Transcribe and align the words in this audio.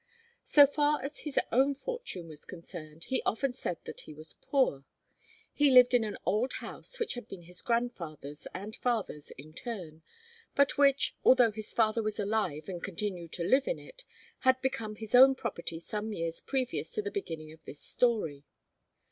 So 0.43 0.65
far 0.65 0.99
as 1.03 1.19
his 1.19 1.39
own 1.51 1.75
fortune 1.75 2.27
was 2.27 2.43
concerned, 2.43 3.03
he 3.03 3.21
often 3.23 3.53
said 3.53 3.77
that 3.85 3.99
he 3.99 4.15
was 4.15 4.33
poor. 4.33 4.83
He 5.53 5.69
lived 5.69 5.93
in 5.93 6.03
an 6.03 6.17
old 6.25 6.53
house 6.53 6.99
which 6.99 7.13
had 7.13 7.27
been 7.27 7.43
his 7.43 7.61
grandfather's 7.61 8.47
and 8.51 8.75
father's 8.75 9.29
in 9.37 9.53
turn, 9.53 10.01
but 10.55 10.75
which, 10.75 11.15
although 11.23 11.51
his 11.51 11.71
father 11.71 12.01
was 12.01 12.19
alive 12.19 12.67
and 12.67 12.81
continued 12.83 13.31
to 13.33 13.43
live 13.43 13.67
in 13.67 13.77
it, 13.77 14.03
had 14.39 14.59
become 14.59 14.95
his 14.95 15.13
own 15.13 15.35
property 15.35 15.77
some 15.77 16.11
years 16.13 16.39
previous 16.41 16.91
to 16.93 17.03
the 17.03 17.11
beginning 17.11 17.51
of 17.51 17.63
this 17.65 17.79
story. 17.79 18.43